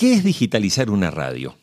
[0.00, 1.58] ¿Qué es digitalizar una radio?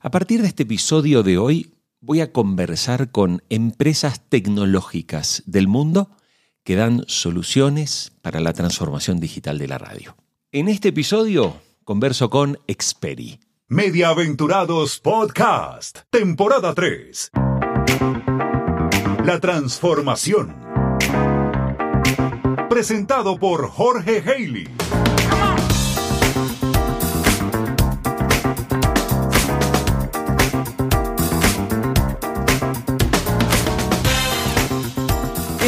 [0.00, 6.10] A partir de este episodio de hoy voy a conversar con empresas tecnológicas del mundo
[6.64, 10.16] que dan soluciones para la transformación digital de la radio.
[10.50, 11.54] En este episodio
[11.84, 13.38] converso con Experi.
[13.68, 17.30] Mediaventurados Podcast, temporada 3.
[19.24, 20.56] La transformación.
[22.68, 24.64] Presentado por Jorge Haley.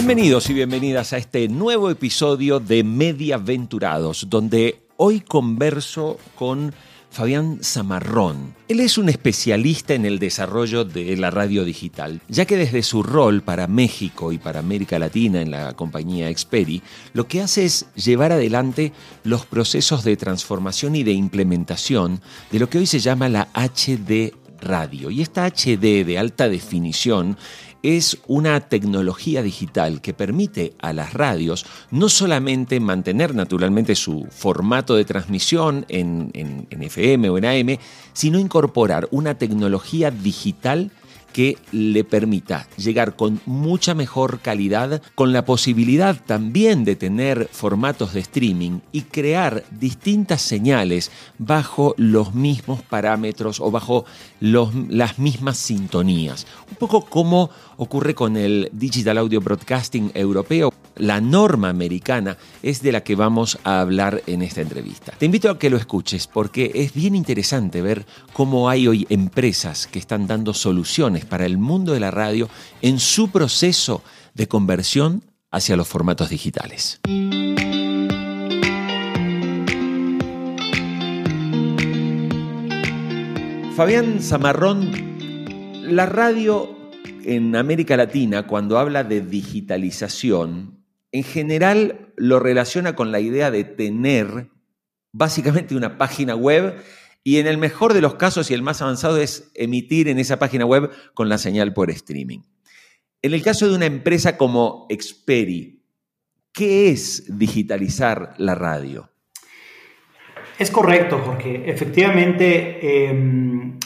[0.07, 6.75] Bienvenidos y bienvenidas a este nuevo episodio de Mediaventurados, donde hoy converso con
[7.11, 8.55] Fabián Zamarrón.
[8.69, 13.03] Él es un especialista en el desarrollo de la radio digital, ya que desde su
[13.03, 16.83] rol para México y para América Latina en la compañía Experi,
[17.15, 22.21] lo que hace es llevar adelante los procesos de transformación y de implementación
[22.53, 25.11] de lo que hoy se llama la HD radio.
[25.11, 27.39] Y esta HD de alta definición
[27.85, 34.97] es una tecnología digital que permite a las radios no solamente mantener naturalmente su formato
[34.97, 37.79] de transmisión en, en, FM o en AM,
[38.15, 40.91] sino incorporar una tecnología digital
[41.35, 48.15] que le permita llegar con mucha mejor calidad, con la posibilidad también de tener formatos
[48.15, 54.05] de streaming y crear distintas señales bajo los mismos parámetros o bajo
[54.41, 56.47] las mismas sintonías.
[56.71, 60.73] Un poco como ocurre con el Digital Audio Broadcasting europeo.
[60.97, 65.13] La norma americana es de la que vamos a hablar en esta entrevista.
[65.19, 69.87] Te invito a que lo escuches porque es bien interesante ver cómo hay hoy empresas
[69.87, 72.49] que están dando soluciones para el mundo de la radio
[72.83, 74.03] en su proceso
[74.35, 77.01] de conversión hacia los formatos digitales.
[83.77, 84.93] Fabián Zamarrón,
[85.83, 86.84] la radio
[87.25, 93.65] en América Latina, cuando habla de digitalización, en general lo relaciona con la idea de
[93.65, 94.49] tener
[95.13, 96.75] básicamente una página web
[97.23, 100.39] y en el mejor de los casos y el más avanzado es emitir en esa
[100.39, 102.41] página web con la señal por streaming.
[103.23, 105.83] En el caso de una empresa como Experi,
[106.53, 109.11] ¿qué es digitalizar la radio?
[110.59, 111.71] Es correcto, Jorge.
[111.71, 113.79] Efectivamente, em,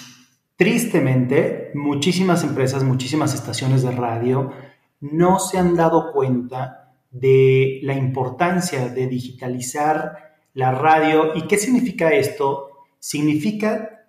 [0.59, 4.53] tristemente, muchísimas empresas, muchísimas estaciones de radio
[5.01, 11.35] no se han dado cuenta de la importancia de digitalizar la radio.
[11.35, 12.69] ¿Y qué significa esto?
[12.99, 14.07] significa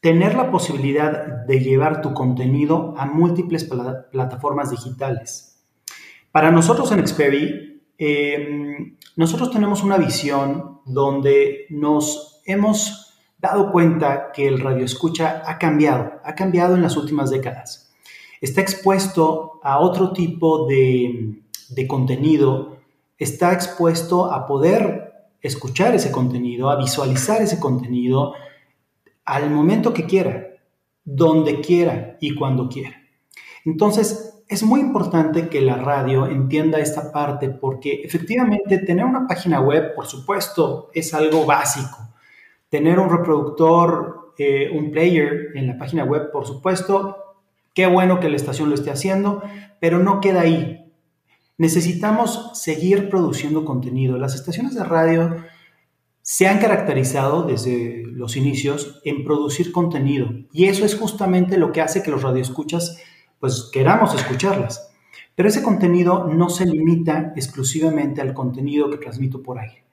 [0.00, 3.68] tener la posibilidad de llevar tu contenido a múltiples
[4.12, 5.64] plataformas digitales.
[6.30, 13.03] Para nosotros en Xperi, em, nosotros tenemos una visión donde nos hemos
[13.50, 17.92] dado cuenta que el radio escucha ha cambiado, ha cambiado en las últimas décadas.
[18.40, 22.78] Está expuesto a otro tipo de, de contenido,
[23.18, 28.34] está expuesto a poder escuchar ese contenido, a visualizar ese contenido
[29.24, 30.48] al momento que quiera,
[31.04, 33.02] donde quiera y cuando quiera.
[33.64, 39.60] Entonces, es muy importante que la radio entienda esta parte porque efectivamente tener una página
[39.60, 42.13] web, por supuesto, es algo básico.
[42.74, 47.16] Tener un reproductor, eh, un player en la página web, por supuesto,
[47.72, 49.44] qué bueno que la estación lo esté haciendo,
[49.78, 50.80] pero no queda ahí
[51.56, 54.18] necesitamos seguir produciendo contenido.
[54.18, 55.36] Las estaciones de radio
[56.22, 61.82] se han caracterizado desde los inicios en producir contenido y eso es justamente lo que
[61.82, 62.98] hace que los radioescuchas
[63.38, 64.90] pues queramos escucharlas.
[65.34, 69.83] Pero ese contenido no se limita exclusivamente al contenido que transmito por aire.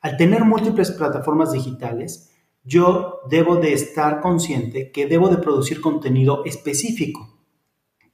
[0.00, 6.44] Al tener múltiples plataformas digitales, yo debo de estar consciente que debo de producir contenido
[6.44, 7.38] específico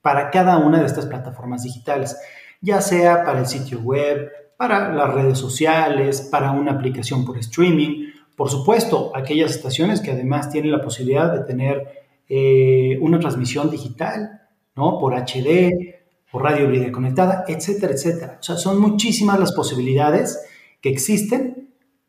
[0.01, 2.17] para cada una de estas plataformas digitales
[2.61, 8.11] ya sea para el sitio web, para las redes sociales, para una aplicación por streaming.
[8.37, 14.43] Por supuesto, aquellas estaciones que además tienen la posibilidad de tener eh, una transmisión digital,
[14.75, 14.99] ¿no?
[14.99, 15.95] Por HD,
[16.31, 18.39] por radio híbrida conectada, etcétera, etcétera.
[18.41, 20.45] O sea, son muchísimas las posibilidades
[20.81, 21.66] que existen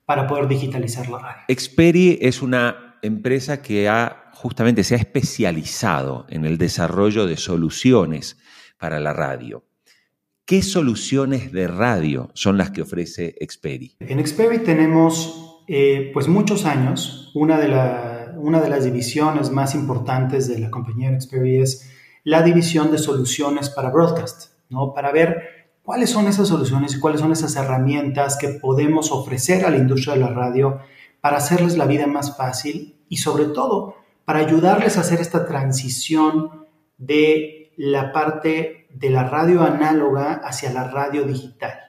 [0.08, 1.42] para poder digitalizar la radio.
[1.50, 8.38] Experi es una empresa que ha justamente se ha especializado en el desarrollo de soluciones
[8.80, 9.66] para la radio.
[10.46, 13.98] ¿Qué soluciones de radio son las que ofrece Experi?
[14.00, 17.32] En Experi tenemos eh, pues muchos años.
[17.36, 21.92] Una de, una de las divisiones más importantes de la compañía Experi es
[22.24, 24.94] la división de soluciones para broadcast, ¿no?
[24.94, 25.57] Para ver
[25.88, 30.16] cuáles son esas soluciones y cuáles son esas herramientas que podemos ofrecer a la industria
[30.16, 30.82] de la radio
[31.22, 33.96] para hacerles la vida más fácil y sobre todo
[34.26, 36.66] para ayudarles a hacer esta transición
[36.98, 41.80] de la parte de la radio análoga hacia la radio digital.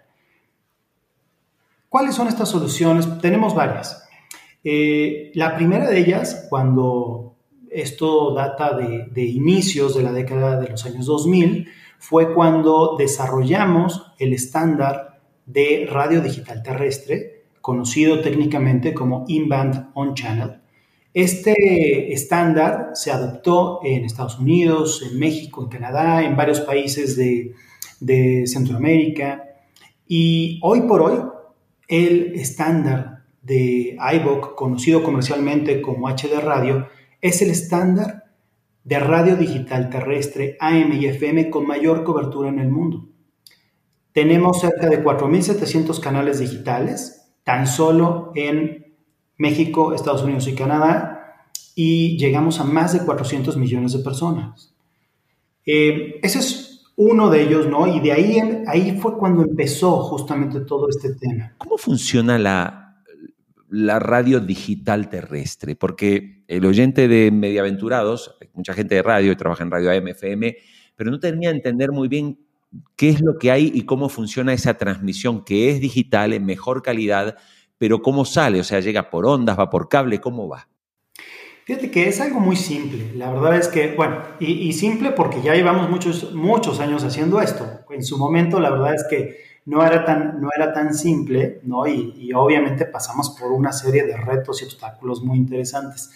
[1.89, 3.19] ¿Cuáles son estas soluciones?
[3.21, 4.09] Tenemos varias.
[4.62, 7.35] Eh, la primera de ellas, cuando
[7.69, 11.69] esto data de, de, inicios de la década de los años 2000,
[11.99, 20.61] fue cuando desarrollamos el estándar de radio digital terrestre, conocido técnicamente como In-Band On-Channel.
[21.15, 27.55] Este estándar se adoptó en Estados Unidos, en México, en Canadá, en varios países de,
[28.47, 29.43] Centroamérica
[30.06, 31.19] y hoy por hoy
[31.89, 36.87] el estándar de iVoc, conocido comercialmente como HD Radio,
[37.21, 38.27] es el estándar
[38.88, 43.06] de radio digital terrestre AM y FM con mayor cobertura en el mundo.
[44.12, 48.96] Tenemos cerca de 4.700 canales digitales, tan solo en
[49.37, 51.43] México, Estados Unidos y Canadá,
[51.75, 54.75] y llegamos a más de 400 millones de personas.
[55.67, 57.87] Eh, ese es uno de ellos, ¿no?
[57.87, 61.52] Y de ahí, ahí fue cuando empezó justamente todo este tema.
[61.58, 62.88] ¿Cómo funciona la,
[63.70, 65.76] la radio digital terrestre?
[65.76, 70.56] Porque el oyente de Mediaventurados, mucha gente de radio, trabaja en radio AM, FM,
[70.97, 72.38] pero no tenía que entender muy bien
[72.97, 76.82] qué es lo que hay y cómo funciona esa transmisión que es digital en mejor
[76.82, 77.37] calidad,
[77.79, 80.69] pero cómo sale, o sea, llega por ondas, va por cable, ¿cómo va?
[81.69, 83.12] Fíjate que es algo muy simple.
[83.14, 87.67] La verdad es que, bueno, y, simple porque ya llevamos muchos, muchos años haciendo esto.
[87.91, 89.37] En su momento, la verdad es que
[89.69, 91.87] no era tan, no era tan simple, ¿no?
[91.87, 96.11] Y, obviamente pasamos por una serie de retos y obstáculos muy interesantes.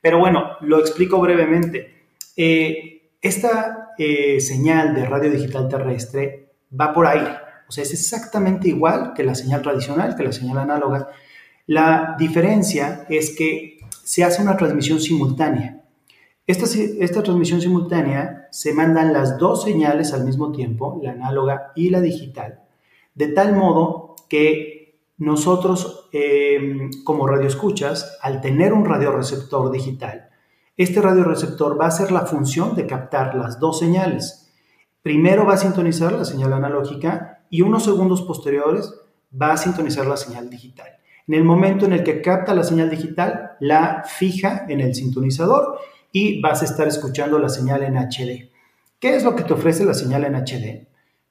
[0.00, 2.08] Pero bueno, lo explico brevemente.
[2.36, 7.30] Eh, esta eh, señal de radio digital terrestre va por aire.
[7.68, 11.08] O sea, es exactamente igual que la señal tradicional, que la señal análoga.
[11.66, 15.80] La diferencia es que se hace una transmisión simultánea.
[16.44, 16.66] Esta,
[16.98, 22.00] esta, transmisión simultánea se mandan las dos señales al mismo tiempo, la análoga y la
[22.00, 22.65] digital,
[23.16, 30.28] de tal modo que nosotros eh, como radioescuchas, al tener un radioreceptor digital,
[30.76, 34.52] este radioreceptor va a hacer la función de captar las dos señales.
[35.02, 38.94] Primero va a sintonizar la señal analógica y unos segundos posteriores
[39.30, 40.88] va a sintonizar la señal digital.
[41.26, 45.78] En el momento en el que capta la señal digital, la fija en el sintonizador
[46.12, 48.50] y vas a estar escuchando la señal en HD.
[49.00, 50.86] ¿Qué es lo que te ofrece la señal en HD?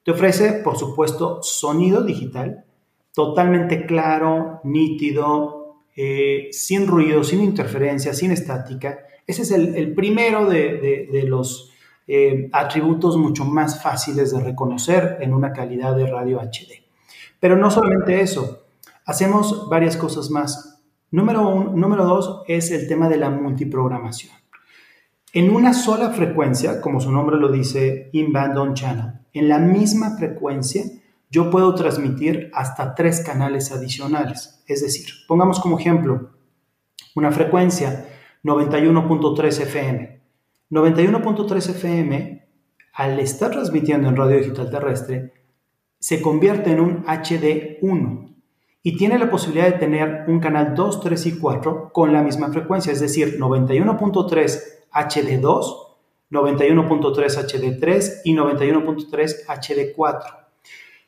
[0.06, 2.64] Te ofrece, por supuesto, sonido digital,
[3.12, 9.00] totalmente claro, nítido, eh, sin ruido, sin interferencia, sin estática.
[9.26, 11.72] Ese es el, primero de, los
[12.06, 16.84] eh, atributos mucho más fáciles de reconocer en una calidad de radio HD.
[17.40, 18.68] Pero no solamente eso,
[19.06, 20.84] hacemos varias cosas más.
[21.10, 24.45] Número, número dos es el tema de la multiprogramación.
[25.36, 30.16] En una sola frecuencia, como su nombre lo dice, in-band on channel, en la misma
[30.18, 30.84] frecuencia,
[31.30, 34.64] yo puedo transmitir hasta tres canales adicionales.
[34.66, 36.30] Es decir, pongamos como ejemplo
[37.16, 38.06] una frecuencia
[38.46, 40.22] 91.3 FM.
[40.72, 42.48] 91.3 FM,
[42.94, 45.34] al estar transmitiendo en radio digital terrestre,
[46.00, 48.36] se convierte en un HD1
[48.84, 52.54] y tiene la posibilidad de tener un canal 2, 3 y 4 con la misma
[52.54, 55.86] frecuencia, es decir, 91.3 HD2,
[56.32, 60.46] 91.3 HD3 y 91.3 HD4.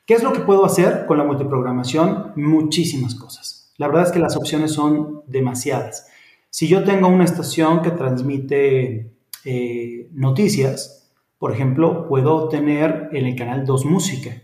[0.06, 2.32] ¿Qué es lo que puedo hacer con la multiprogramación?
[2.36, 3.74] Muchísimas cosas.
[3.78, 6.08] La verdad es que las opciones son demasiadas.
[6.50, 9.12] Si yo tengo una estación que transmite
[9.44, 14.42] eh, noticias, por ejemplo, puedo tener en el canal 2 música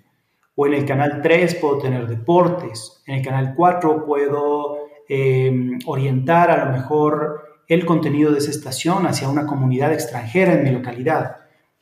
[0.55, 6.51] o en el canal 3 puedo tener deportes, en el canal 4 puedo em, orientar
[6.51, 11.37] a lo mejor el contenido de esa estación hacia una comunidad extranjera en mi localidad,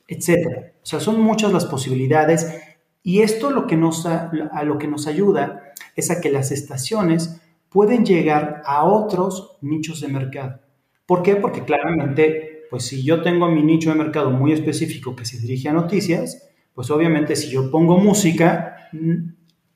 [0.09, 0.73] etc.
[0.83, 2.61] O sea, son muchas las posibilidades
[3.03, 7.41] y esto lo que nos, a lo que nos ayuda es a que las estaciones
[7.69, 10.61] pueden llegar a otros nichos de mercado.
[11.07, 11.37] ¿Por qué?
[11.37, 15.69] Porque claramente, pues si yo tengo mi nicho de mercado muy específico que se dirige
[15.69, 18.89] a noticias, pues obviamente si yo pongo música,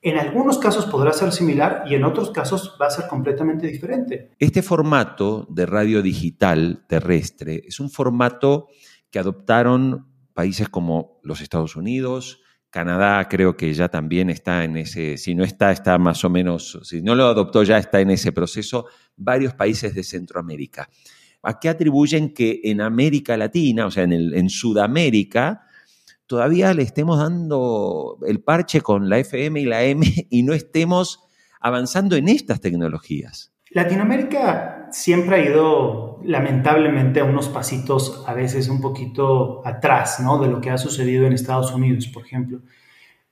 [0.07, 4.31] en algunos casos podrá ser similar y en otros casos va a ser completamente diferente.
[4.39, 8.69] Este formato de radio digital terrestre es un formato
[9.11, 15.17] que adoptaron países como los Estados Unidos, Canadá creo que ya también está en ese,
[15.17, 18.31] si no está, está más o menos, si no lo adoptó ya está en ese
[18.31, 18.87] proceso,
[19.17, 20.89] varios países de Centroamérica.
[21.43, 25.67] ¿A qué atribuyen que en América Latina, o sea, en, en Sudamérica,
[26.27, 31.25] todavía le estemos dando el parche con la FM y la M y no estemos
[31.61, 33.53] avanzando en estas tecnologías.
[33.71, 40.39] Latinoamérica siempre ha ido lamentablemente a unos pasitos a veces un poquito atrás, ¿no?
[40.39, 42.61] De lo que ha sucedido en Estados Unidos, por ejemplo.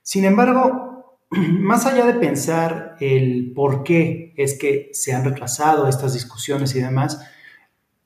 [0.01, 6.13] Sin embargo, más allá de pensar el por qué es que se han retrasado estas
[6.13, 7.19] discusiones y demás,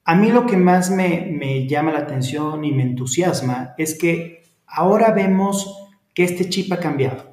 [0.05, 4.38] a mí lo que más me, me llama la atención y me entusiasma es que
[4.70, 7.24] ahora vemos que este chip ha cambiado.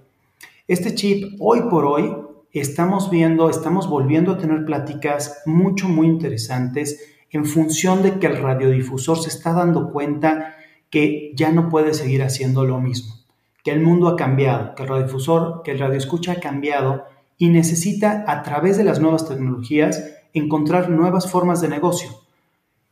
[0.68, 2.16] Este chip, hoy por hoy,
[2.52, 8.38] estamos viendo, estamos volviendo a tener pláticas mucho, muy interesantes en función de que el
[8.38, 10.56] radiodifusor se está dando cuenta
[10.90, 13.14] que ya no puede seguir haciendo lo mismo,
[13.62, 17.04] que el mundo ha cambiado, que el radiodifusor, que el radioescucha ha cambiado
[17.38, 20.02] y necesita a través de las nuevas tecnologías
[20.32, 22.10] encontrar nuevas formas de negocio.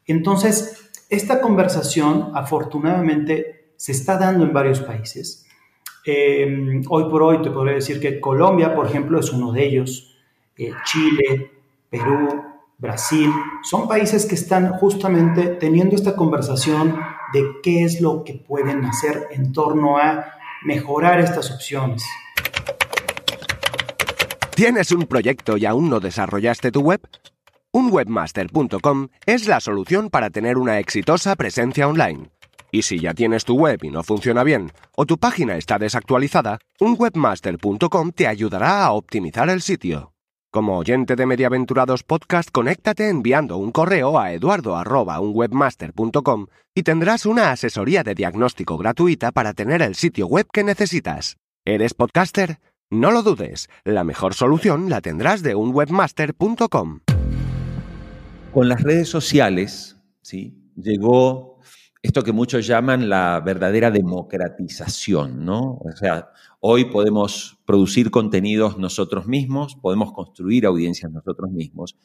[0.06, 5.46] Entonces, esta conversación afortunadamente se está dando en varios países.
[6.06, 10.16] Eh, hoy por hoy te podría decir que Colombia, por ejemplo, es uno de ellos.
[10.56, 11.50] Eh, Chile,
[11.90, 12.42] Perú,
[12.78, 13.30] Brasil,
[13.62, 16.96] son países que están justamente teniendo esta conversación
[17.32, 20.26] de qué es lo que pueden hacer en torno a
[20.64, 22.04] mejorar estas opciones.
[24.54, 27.00] ¿Tienes un proyecto y aún no desarrollaste tu web?
[27.72, 32.30] Un webmaster.com es la solución para tener una exitosa presencia online.
[32.74, 36.58] Y si ya tienes tu web y no funciona bien, o tu página está desactualizada,
[36.80, 40.12] un webmaster.com te ayudará a optimizar el sitio.
[40.50, 48.02] Como oyente de Mediaventurados Podcast, conéctate enviando un correo a eduardo.unwebmaster.com y tendrás una asesoría
[48.02, 51.36] de diagnóstico gratuita para tener el sitio web que necesitas.
[51.64, 52.58] ¿Eres podcaster?
[52.90, 57.02] No lo dudes, la mejor solución la tendrás de unwebmaster.com.
[58.52, 60.58] Con las redes sociales, ¿sí?
[60.74, 61.53] Llegó
[62.04, 65.78] esto que muchos llaman la verdadera democratización, ¿no?
[65.80, 66.28] O sea,
[66.60, 71.96] hoy podemos producir contenidos nosotros mismos, podemos construir audiencias nosotros mismos,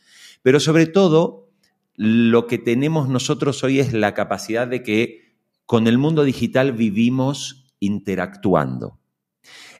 [0.42, 1.50] pero sobre todo
[1.96, 7.66] lo que tenemos nosotros hoy es la capacidad de que con el mundo digital vivimos
[7.82, 9.02] interactuando.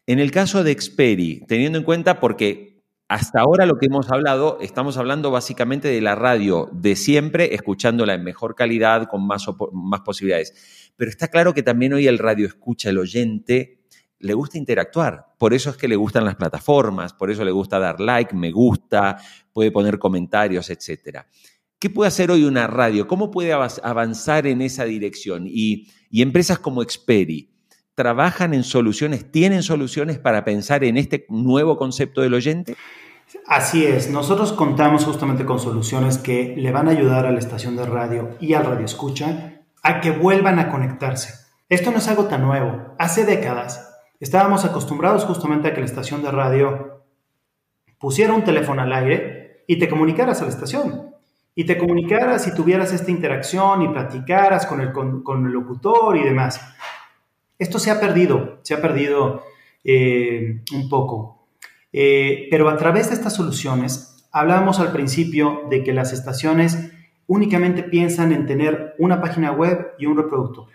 [0.06, 2.79] En el caso de Xperi, teniendo en cuenta porque
[3.10, 8.14] hasta ahora lo que hemos hablado, estamos hablando básicamente de la radio de siempre, escuchándola
[8.14, 10.94] en mejor calidad, con más, más posibilidades.
[10.96, 13.80] Pero está claro que también hoy el radio escucha, el oyente,
[14.20, 15.26] le gusta interactuar.
[15.40, 18.52] Por eso es que le gustan las plataformas, por eso le gusta dar like, me
[18.52, 19.18] gusta,
[19.52, 21.22] puede poner comentarios, etc.
[21.80, 23.08] ¿Qué puede hacer hoy una radio?
[23.08, 25.46] ¿Cómo puede avanzar en esa dirección?
[25.48, 27.50] Y, y empresas como Xperi,
[28.00, 32.78] trabajan en soluciones, tienen soluciones para pensar en este nuevo concepto del oyente?
[33.46, 37.76] Así es, nosotros contamos justamente con soluciones que le van a ayudar a la estación
[37.76, 41.46] de radio y al radio escucha a que vuelvan a conectarse.
[41.68, 42.96] Esto no es algo tan nuevo.
[42.98, 47.04] Hace décadas estábamos acostumbrados justamente a que la estación de radio
[48.00, 51.16] pusiera un teléfono al aire y te comunicaras a la estación.
[51.54, 56.24] Y te comunicaras y tuvieras esta interacción y platicaras con el, con el locutor y
[56.24, 56.62] demás.
[57.60, 59.44] Esto se ha perdido, se ha perdido
[59.84, 61.46] eh, un poco.
[61.92, 66.92] Eh, pero a través de estas soluciones, hablábamos al principio de que las estaciones
[67.28, 70.68] únicamente piensan en tener una página web y un reproductor.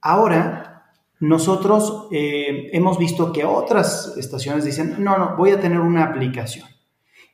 [0.00, 6.04] Ahora, nosotros eh, hemos visto que otras estaciones dicen, no, no, voy a tener una
[6.04, 6.66] aplicación.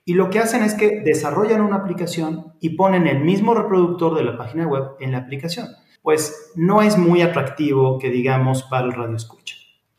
[0.05, 4.25] Y lo que hacen es que desarrollan una aplicación y ponen el mismo reproductor de
[4.25, 5.69] la página web en la aplicación
[6.07, 9.57] pues no es muy atractivo que digamos para el radio escucha.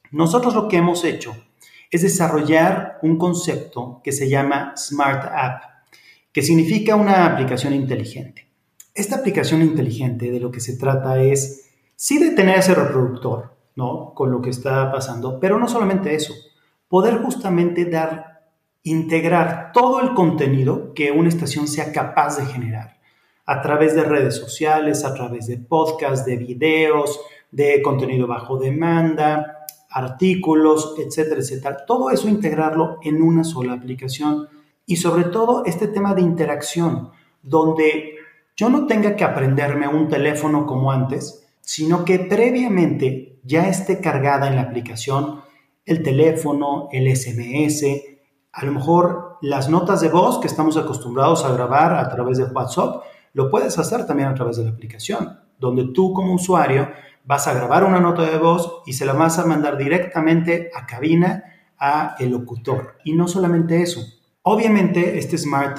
[0.10, 1.36] Nosotros lo que hemos hecho
[1.92, 5.64] es desarrollar un concepto que se llama Smart App,
[6.32, 8.48] que significa una aplicación inteligente.
[8.96, 14.14] Esta aplicación inteligente de lo que se trata es sí de tener ese reproductor, ¿no?
[14.16, 16.34] Con lo que está pasando, pero no solamente eso,
[16.88, 18.48] poder justamente dar,
[18.82, 22.97] integrar todo el contenido que una estación sea capaz de generar
[23.48, 29.66] a través de redes sociales, a través de podcasts, de videos, de contenido bajo demanda,
[29.90, 31.86] artículos, etcétera, etcétera.
[31.86, 34.50] Todo eso integrarlo en una sola aplicación.
[34.86, 37.10] Y sobre todo este tema de interacción,
[37.42, 38.16] donde
[38.56, 44.48] yo no tenga que aprenderme un teléfono como antes, sino que previamente ya esté cargada
[44.48, 45.42] en la aplicación
[45.86, 47.86] el teléfono, el SMS,
[48.52, 52.44] a lo mejor las notas de voz que estamos acostumbrados a grabar a través de
[52.44, 53.04] WhatsApp,
[53.38, 56.90] lo puedes hacer también a través de la aplicación, donde tú como usuario
[57.24, 60.88] vas a grabar una nota de voz y se la vas a mandar directamente a
[60.88, 61.44] cabina
[61.78, 62.98] a el locutor.
[63.04, 64.02] Y no solamente eso.
[64.42, 65.78] Obviamente este Smart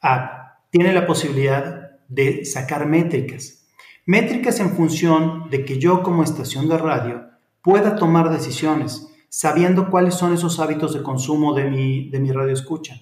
[0.00, 3.68] App tiene la posibilidad de sacar métricas.
[4.04, 7.28] Métricas en función de que yo como estación de radio
[7.62, 12.52] pueda tomar decisiones sabiendo cuáles son esos hábitos de consumo de mi, de mi radio
[12.52, 12.96] escucha.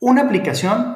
[0.00, 0.95] Una aplicación,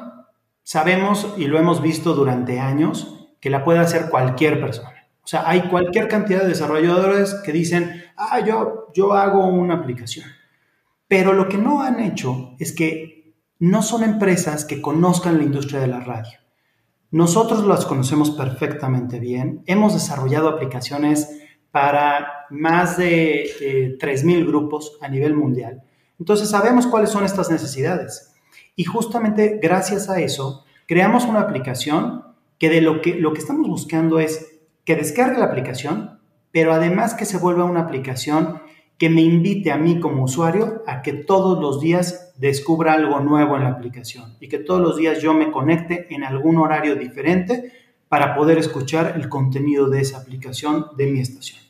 [0.71, 5.09] sabemos y lo hemos visto durante años, que la puede hacer cualquier persona.
[5.21, 10.27] O sea, hay cualquier cantidad de desarrolladores que dicen, ah, yo, yo hago una aplicación.
[11.09, 15.81] Pero lo que no han hecho es que no son empresas que conozcan la industria
[15.81, 16.39] de la radio.
[17.11, 19.65] Nosotros las conocemos perfectamente bien.
[19.67, 21.37] Hemos desarrollado aplicaciones
[21.73, 25.83] para más de eh, 3.000 grupos a nivel mundial.
[26.21, 28.30] Entonces sabemos cuáles son estas necesidades.
[28.77, 32.25] Y justamente gracias a eso creamos una aplicación
[32.59, 36.19] que de lo que, lo que estamos buscando es que descargue la aplicación,
[36.51, 38.61] pero además que se vuelva una aplicación
[38.99, 43.57] que me invite a mí como usuario a que todos los días descubra algo nuevo
[43.57, 47.73] en la aplicación y que todos los días yo me conecte en algún horario diferente
[48.09, 51.61] para poder escuchar el contenido de esa aplicación de mi estación.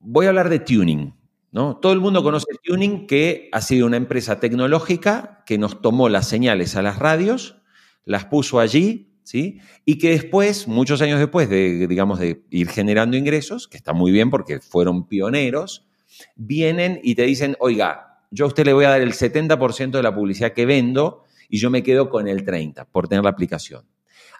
[0.00, 1.14] Voy a hablar de Tuning.
[1.50, 1.76] ¿No?
[1.76, 6.28] Todo el mundo conoce Tuning, que ha sido una empresa tecnológica que nos tomó las
[6.28, 7.62] señales a las radios,
[8.04, 9.60] las puso allí, ¿sí?
[9.84, 14.12] Y que después, muchos años después de, digamos, de ir generando ingresos, que está muy
[14.12, 15.86] bien porque fueron pioneros,
[16.36, 20.02] vienen y te dicen, oiga, yo a usted le voy a dar el 70% de
[20.02, 23.86] la publicidad que vendo y yo me quedo con el 30% por tener la aplicación.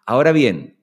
[0.07, 0.78] Ahora bien,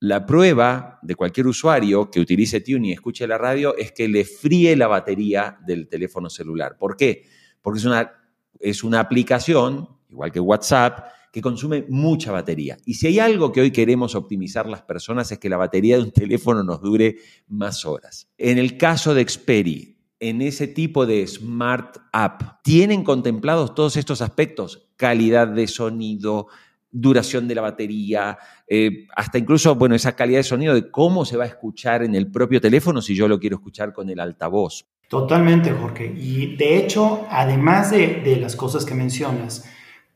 [0.00, 4.24] la prueba de cualquier usuario que utilice Tune y escuche la radio es que le
[4.24, 6.76] fríe la batería del teléfono celular.
[6.78, 7.24] ¿Por qué?
[7.60, 8.10] Porque es una,
[8.58, 12.78] es una aplicación, igual que WhatsApp, que consume mucha batería.
[12.86, 16.04] Y si hay algo que hoy queremos optimizar las personas es que la batería de
[16.04, 17.16] un teléfono nos dure
[17.48, 18.30] más horas.
[18.38, 24.22] En el caso de Xperi, en ese tipo de smart app, ¿tienen contemplados todos estos
[24.22, 24.88] aspectos?
[24.96, 26.48] Calidad de sonido,
[26.90, 31.36] duración de la batería, eh, hasta incluso, bueno, esa calidad de sonido de cómo se
[31.36, 34.86] va a escuchar en el propio teléfono si yo lo quiero escuchar con el altavoz.
[35.08, 36.12] Totalmente, Jorge.
[36.16, 39.64] Y de hecho, además de, de las cosas que mencionas,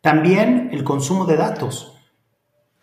[0.00, 1.96] también el consumo de datos.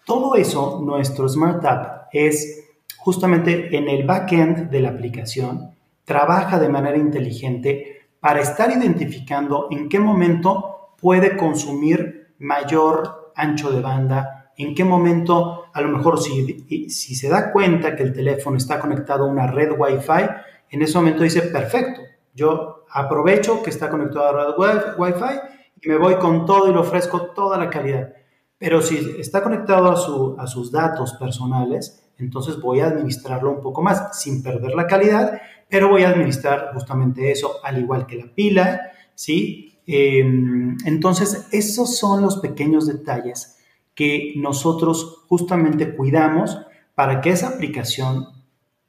[0.06, 2.66] Todo eso, nuestro Smart App es
[2.98, 5.72] justamente en el backend de la aplicación
[6.06, 13.82] trabaja de manera inteligente para estar identificando en qué momento puede consumir mayor ancho de
[13.82, 18.58] banda, en qué momento, a lo mejor si, si se da cuenta que el teléfono
[18.58, 20.30] está conectado a una red Wi-Fi,
[20.70, 22.02] en ese momento dice, perfecto,
[22.34, 25.40] yo aprovecho que está conectado a la red Wi-Fi
[25.82, 28.14] y me voy con todo y le ofrezco toda la calidad.
[28.58, 33.62] Pero si está conectado a, su, a sus datos personales, entonces voy a administrarlo un
[33.62, 38.18] poco más sin perder la calidad, pero voy a administrar justamente eso, al igual que
[38.18, 39.71] la pila, ¿sí?
[39.88, 43.58] Em, entonces, esos son los pequeños detalles
[43.96, 46.60] que nosotros justamente cuidamos
[46.96, 48.28] para que esa aplicación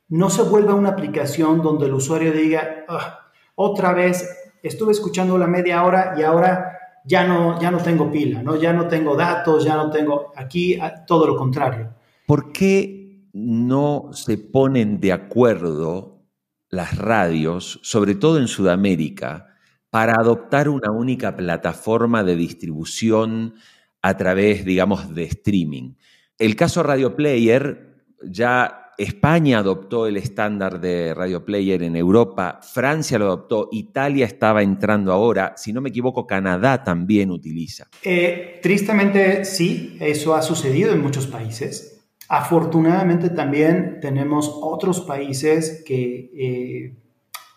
[0.08, 4.28] no se vuelva una aplicación donde el usuario diga, ah, otra vez
[4.62, 8.56] estuve escuchando la media hora y ahora ya no, ya no tengo pila, ¿no?
[8.56, 11.94] ya no tengo datos, ya no tengo aquí, todo lo contrario.
[12.26, 16.20] ¿Por qué no se ponen de acuerdo
[16.68, 19.51] las radios, sobre todo en Sudamérica,
[19.92, 23.56] para adoptar una única plataforma de distribución
[24.00, 25.96] a través, digamos, de streaming.
[26.38, 33.18] El caso Radio Player, ya España adoptó el estándar de Radio Player en Europa, Francia
[33.18, 37.88] lo adoptó, Italia estaba entrando ahora, si no me equivoco, Canadá también utiliza.
[38.02, 42.02] Eh, tristemente sí, eso ha sucedido en muchos países.
[42.30, 46.96] Afortunadamente también tenemos otros países que eh,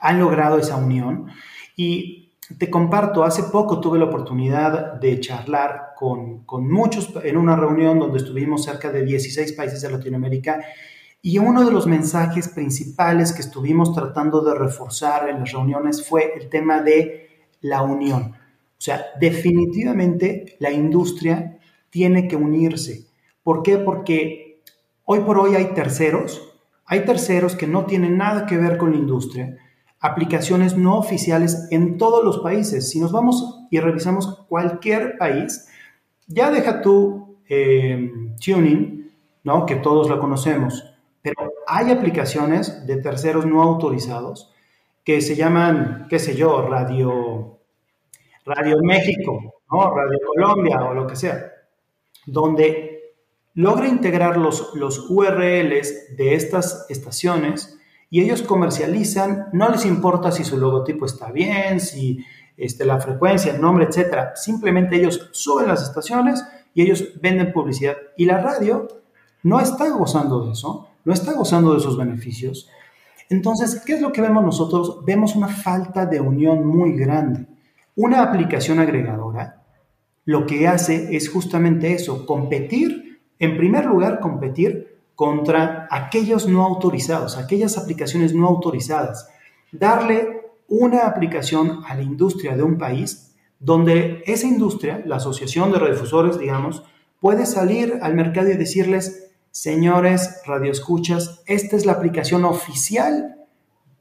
[0.01, 1.27] han logrado esa unión
[1.75, 2.24] y
[2.57, 7.99] te comparto, hace poco tuve la oportunidad de charlar con, con, muchos en una reunión
[7.99, 10.63] donde estuvimos cerca de 16 países de Latinoamérica
[11.21, 16.33] y uno de los mensajes principales que estuvimos tratando de reforzar en las reuniones fue
[16.35, 17.29] el tema de
[17.61, 18.35] la unión.
[18.77, 21.57] O sea, definitivamente la industria
[21.89, 23.07] tiene que unirse.
[23.41, 23.77] ¿Por qué?
[23.77, 24.45] Porque
[25.07, 26.51] Hoy por hoy hay terceros,
[26.87, 29.55] hay terceros que no tienen nada que ver con la industria,
[30.05, 32.89] aplicaciones no oficiales en todos los países.
[32.89, 35.67] Si nos vamos y revisamos cualquier país,
[36.27, 38.11] ya deja tu eh,
[38.43, 39.11] tuning,
[39.43, 39.65] ¿no?
[39.65, 40.83] que todos lo conocemos,
[41.21, 41.35] pero
[41.67, 44.53] hay aplicaciones de terceros no autorizados
[45.03, 47.59] que se llaman, qué sé yo, Radio,
[48.45, 49.95] Radio México, ¿no?
[49.95, 51.51] Radio Colombia o lo que sea,
[52.25, 53.13] donde
[53.53, 57.79] logra integrar los, los URLs de estas estaciones
[58.15, 62.23] y ellos comercializan, no les importa si su logotipo está bien, si
[62.55, 64.29] este, la frecuencia, el nombre, etc.
[64.35, 66.41] Simplemente ellos suben las estaciones
[66.73, 67.97] y ellos venden publicidad.
[68.15, 68.87] Y la radio
[69.43, 72.69] no está gozando de eso, no está gozando de esos beneficios.
[73.29, 75.03] Entonces, ¿qué es lo que vemos nosotros?
[75.03, 77.47] Vemos una falta de unión muy grande.
[77.97, 79.65] Una aplicación agregadora
[80.23, 87.37] lo que hace es justamente eso, competir, en primer lugar, competir contra aquellos no autorizados,
[87.37, 89.29] aquellas aplicaciones no autorizadas,
[89.71, 95.79] darle una aplicación a la industria de un país donde esa industria, la Asociación de
[95.79, 96.83] Radiodifusores, digamos,
[97.19, 103.37] puede salir al mercado y decirles, señores radioescuchas, esta es la aplicación oficial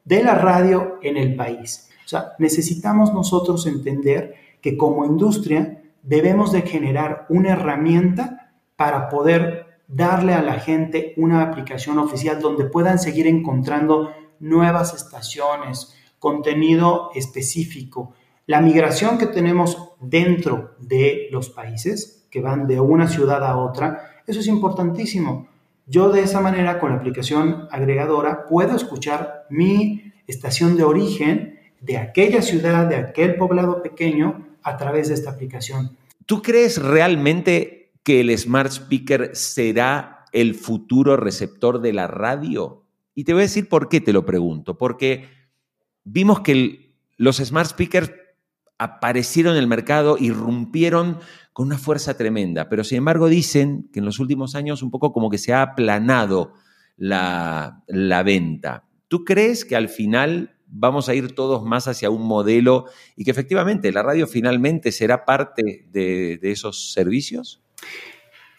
[0.04, 1.88] de la radio en el país.
[2.04, 9.63] O sea, necesitamos nosotros entender que como industria debemos de generar una herramienta para poder
[9.88, 18.14] darle a la gente una aplicación oficial donde puedan seguir encontrando nuevas estaciones, contenido específico.
[18.46, 24.22] La migración que tenemos dentro de los países, que van de una ciudad a otra,
[24.26, 25.48] eso es importantísimo.
[25.86, 31.98] Yo de esa manera, con la aplicación agregadora, puedo escuchar mi estación de origen de
[31.98, 35.96] aquella ciudad, de aquel poblado pequeño, a través de esta aplicación.
[36.24, 42.84] ¿Tú crees realmente que el Smart Speaker será el futuro receptor de la radio?
[43.14, 44.78] Y te voy a decir por qué te lo pregunto.
[44.78, 45.28] Porque
[46.04, 48.12] vimos que los Smart Speakers
[48.78, 51.18] aparecieron en el mercado, irrumpieron
[51.52, 55.12] con una fuerza tremenda, pero sin embargo dicen que en los últimos años un poco
[55.12, 56.54] como que se ha aplanado
[56.96, 58.84] la, la venta.
[59.08, 62.86] ¿Tú crees que al final vamos a ir todos más hacia un modelo
[63.16, 67.62] y que efectivamente la radio finalmente será parte de, esos servicios?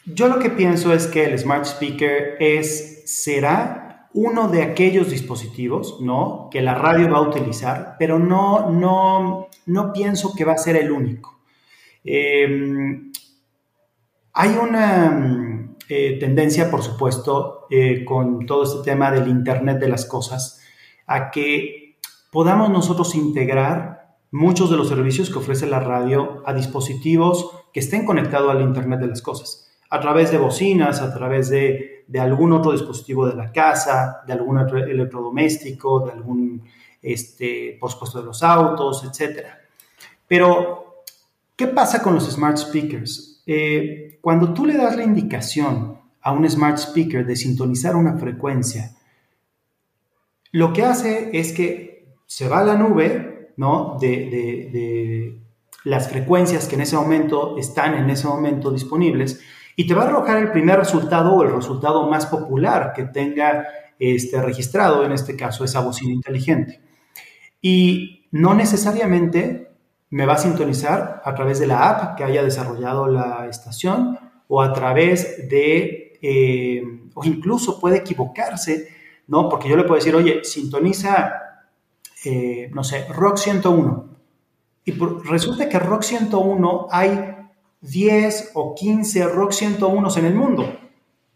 [0.05, 5.99] Yo lo que pienso es que el Smart Speaker es, será uno de aquellos dispositivos,
[5.99, 6.49] ¿no?
[6.51, 10.77] Que la radio va a utilizar, pero no, no, no pienso que va a ser
[10.77, 11.39] el único.
[12.03, 13.11] Em,
[14.33, 20.05] hay una eh, tendencia, por supuesto, eh, con todo este tema del Internet de las
[20.05, 20.61] Cosas,
[21.07, 21.97] a que
[22.31, 23.94] podamos nosotros integrar
[24.35, 28.99] muchos de los servicios que ofrece la radio a dispositivos que estén conectados al Internet
[28.99, 33.53] de las Cosas, a través de bocinas, a través de, algún otro dispositivo de la
[33.53, 36.63] casa, de algún electrodoméstico, de algún,
[37.01, 39.47] este, por supuesto, de los autos, etc.
[40.27, 41.03] Pero,
[41.55, 43.41] ¿qué pasa con los smart speakers?
[43.47, 48.91] Eh, cuando tú le das la indicación a un smart speaker de sintonizar una frecuencia,
[50.51, 53.97] lo que hace es que se va a la nube, ¿no?
[53.99, 55.41] De,
[55.83, 59.39] las frecuencias que en ese momento están en ese momento disponibles
[59.75, 63.67] y te va a arrojar el primer resultado o el resultado más popular que tenga
[63.99, 66.81] este, registrado, en este caso esa bocina inteligente.
[67.61, 69.75] Y no necesariamente
[70.09, 74.61] me va a sintonizar a través de la app que haya desarrollado la estación o
[74.61, 78.87] a través de, eh, o incluso puede equivocarse,
[79.27, 79.49] ¿no?
[79.49, 81.44] Porque yo le puedo decir, oye, sintoniza
[82.25, 84.05] eh, no sé, Rock 101.
[84.85, 87.35] Y resulta que Rock 101 hay
[87.81, 90.79] 10 o 15 Rock 101 en el mundo.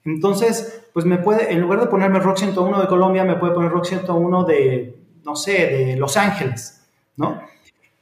[0.03, 3.71] Entonces, pues me puede, en lugar de ponerme Rock 101 de Colombia, me puede poner
[3.71, 7.41] Rock 101 de, no sé, de Los Ángeles, ¿no?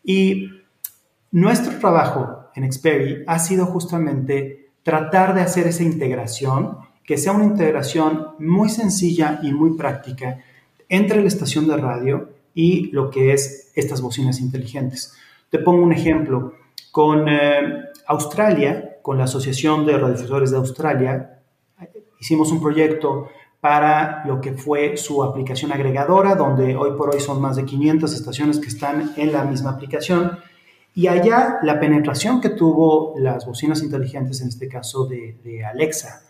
[0.03, 0.49] Y
[1.31, 7.43] nuestro trabajo en Xperi ha sido justamente tratar de hacer esa integración, que sea una
[7.43, 10.39] integración muy sencilla y muy práctica
[10.87, 15.13] entre la estación de radio y lo que es estas bocinas inteligentes.
[15.51, 16.53] Te pongo un ejemplo.
[16.91, 21.39] Con eh, Australia, con la Asociación de Radiodifusores de Australia,
[22.19, 23.29] hicimos un proyecto
[23.61, 28.11] para lo que fue su aplicación agregadora, donde hoy por hoy son más de 500
[28.11, 30.39] estaciones que están en la misma aplicación.
[30.95, 36.23] Y allá la penetración que tuvo las bocinas inteligentes, en este caso de, de Alexa,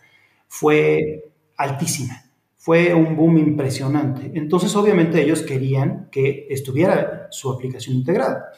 [0.49, 2.26] fue altísima
[2.67, 4.29] fue un boom impresionante.
[4.33, 8.51] Entonces, obviamente, ellos querían que estuviera su aplicación integrada.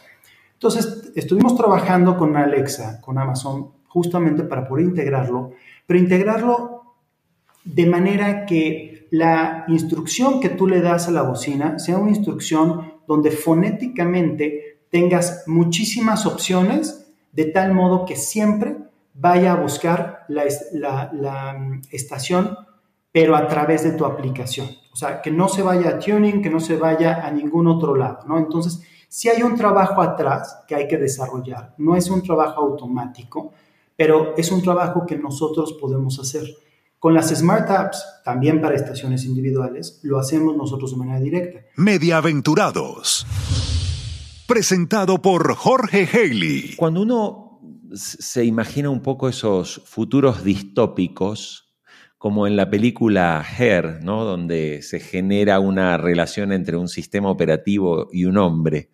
[0.54, 5.52] Entonces, estuvimos trabajando con Alexa, con Amazon, justamente para poder integrarlo,
[5.86, 6.96] pero integrarlo
[7.64, 12.94] de manera que la instrucción que tú le das a la bocina sea una instrucción
[13.08, 18.76] donde fonéticamente tengas muchísimas opciones, de tal modo que siempre
[19.14, 20.46] vaya a buscar la,
[21.14, 22.58] la mm, estación
[23.12, 24.68] pero a través de tu aplicación.
[24.92, 27.96] O sea, que no se vaya a tuning, que no se vaya a ningún otro
[27.96, 28.38] lado, ¿no?
[28.38, 31.74] Entonces, si hay un trabajo atrás que hay que desarrollar.
[31.78, 33.54] No es un trabajo automático,
[33.96, 36.44] pero es un trabajo que nosotros podemos hacer.
[37.00, 41.62] Con las Smart Apps, también para estaciones individuales, lo hacemos nosotros de manera directa.
[41.78, 43.26] Mediaventurados.
[44.48, 46.76] Presentado por Jorge Haley.
[46.76, 47.62] Cuando uno
[47.94, 51.69] se imagina un poco esos futuros distópicos,
[52.20, 54.26] como en la película Her, ¿no?
[54.26, 58.92] donde se genera una relación entre un sistema operativo y un hombre.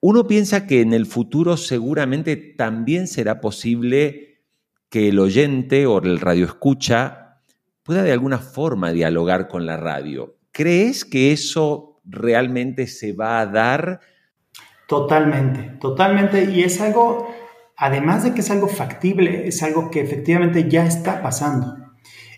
[0.00, 4.42] uno piensa que en el futuro seguramente también será posible
[4.90, 7.40] que el oyente o el radioescucha
[7.84, 10.36] pueda de alguna forma dialogar con la radio.
[10.50, 14.00] ¿Crees que eso realmente se va a dar?
[14.88, 16.50] Totalmente, totalmente.
[16.50, 17.32] Y es algo,
[17.76, 21.81] además de que es algo factible, es algo que efectivamente ya está pasando.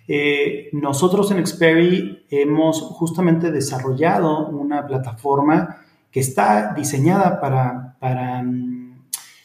[0.07, 5.79] Eh, nosotros en Xperi hemos justamente desarrollado una plataforma
[6.11, 9.05] que está diseñada para, mm,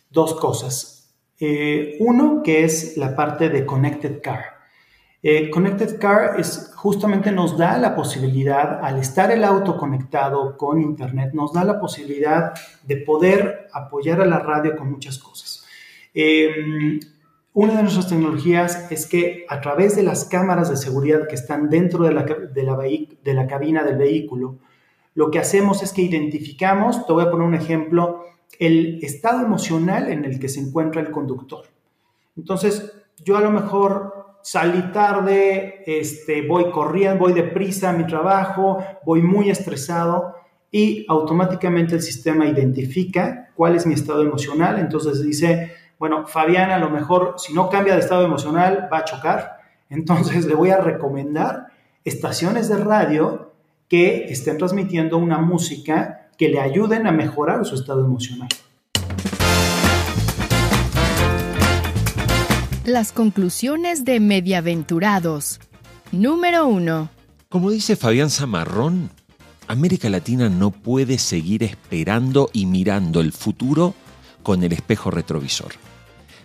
[0.10, 1.13] dos cosas.
[1.39, 4.60] Eh, uno, que es la parte de Connected Car.
[5.24, 10.82] Eh, Connected Car es, justamente nos da la posibilidad, al estar el auto conectado con
[10.82, 15.65] Internet, nos da la posibilidad de poder apoyar a la radio con muchas cosas.
[17.53, 21.69] Una de nuestras tecnologías es que a través de las cámaras de seguridad que están
[21.69, 24.59] dentro de la, de la cabina del vehículo,
[25.15, 28.23] lo que hacemos es que identificamos, te voy a poner un ejemplo,
[28.59, 31.65] el estado emocional en el que se encuentra el conductor.
[32.38, 38.83] Entonces, yo a lo mejor salí tarde, este, voy corriendo, voy deprisa a mi trabajo,
[39.05, 40.35] voy muy estresado
[40.71, 44.79] y automáticamente el sistema identifica cuál es mi estado emocional.
[44.79, 49.05] Entonces dice, bueno, Fabián a lo mejor si no cambia de estado emocional va a
[49.05, 49.59] chocar.
[49.89, 51.67] Entonces le voy a recomendar
[52.05, 53.51] estaciones de radio
[53.89, 58.47] que estén transmitiendo una música que le ayuden a mejorar su estado emocional.
[62.85, 65.59] Las conclusiones de Mediaventurados.
[66.13, 67.09] Número 1.
[67.49, 69.09] Como dice Fabián Zamarrón,
[69.67, 73.95] América Latina no puede seguir esperando y mirando el futuro
[74.43, 75.88] con el espejo retrovisor.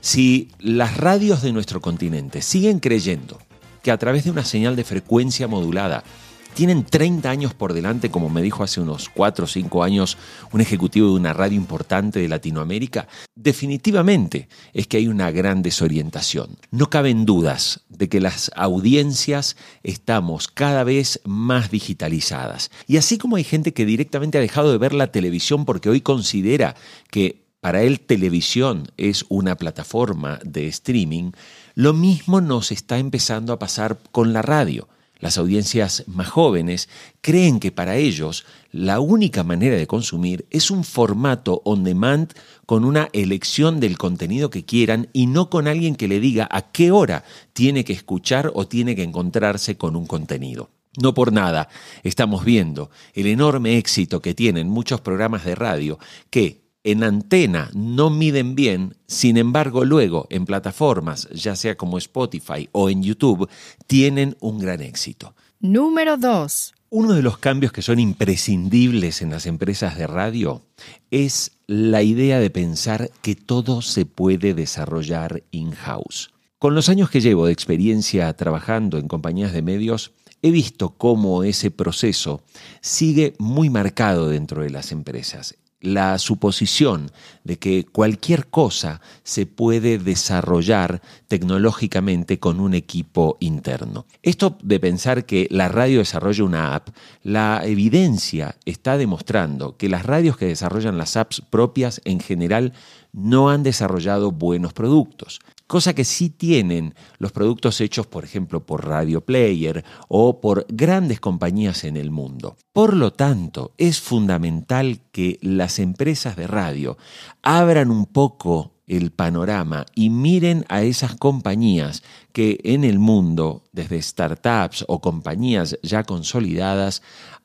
[0.04, 3.38] Si las radios de nuestro continente siguen creyendo
[3.82, 6.04] que a través de una señal de frecuencia modulada
[6.52, 10.18] tienen 30 años por delante, como me dijo hace unos 4 o 5 años
[10.52, 16.58] un ejecutivo de una radio importante de Latinoamérica, definitivamente es que hay una gran desorientación.
[16.70, 22.70] No caben dudas de que las audiencias estamos cada vez más digitalizadas.
[22.86, 26.02] Y así como hay gente que directamente ha dejado de ver la televisión porque hoy
[26.02, 26.76] considera
[27.10, 31.30] que para él televisión es una plataforma de streaming,
[31.74, 34.86] lo mismo nos está empezando a pasar con la radio.
[35.18, 36.90] Las audiencias más jóvenes
[37.22, 42.34] creen que para ellos la única manera de consumir es un formato on demand
[42.66, 46.70] con una elección del contenido que quieran y no con alguien que le diga a
[46.70, 47.24] qué hora
[47.54, 50.68] tiene que escuchar o tiene que encontrarse con un contenido.
[51.00, 51.70] No por nada
[52.02, 55.98] estamos viendo el enorme éxito que tienen muchos programas de radio
[56.28, 62.68] que en antena no miden bien, sin embargo luego en plataformas, ya sea como Spotify
[62.72, 63.48] o en YouTube,
[63.86, 65.34] tienen un gran éxito.
[65.60, 66.74] Número 2.
[66.90, 70.62] Uno de los cambios que son imprescindibles en las empresas de radio
[71.10, 76.30] es la idea de pensar que todo se puede desarrollar in-house.
[76.58, 81.42] Con los años que llevo de experiencia trabajando en compañías de medios, he visto cómo
[81.42, 82.42] ese proceso
[82.82, 87.10] sigue muy marcado dentro de las empresas la suposición
[87.44, 94.06] de que cualquier cosa se puede desarrollar tecnológicamente con un equipo interno.
[94.22, 96.88] Esto de pensar que la radio desarrolla una app,
[97.22, 102.72] la evidencia está demostrando que las radios que desarrollan las apps propias en general
[103.12, 108.86] no han desarrollado buenos productos cosa que sí tienen los productos hechos, por ejemplo, por
[108.86, 112.56] Radio Player o por grandes compañías en el mundo.
[112.72, 116.96] Por lo tanto, es fundamental que las empresas de radio
[117.42, 124.02] abran un poco el panorama y miren a esas compañías que en el mundo, desde
[124.02, 127.02] startups o compañías ya consolidadas,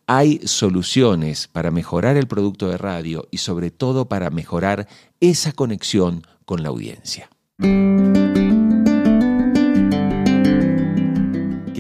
[0.07, 4.87] hay soluciones para mejorar el producto de radio y sobre todo para mejorar
[5.19, 7.29] esa conexión con la audiencia.
[7.59, 7.67] Que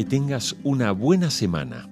[0.07, 1.87] tengas una buena semana.